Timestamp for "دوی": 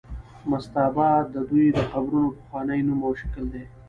1.49-1.65